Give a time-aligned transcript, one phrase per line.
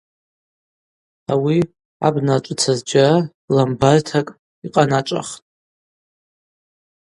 [1.31, 1.57] Ауи
[2.07, 3.15] абна ачвыцӏа зджьара
[3.55, 4.35] ламбартакӏ
[4.65, 5.39] йкъаначӏвахтӏ.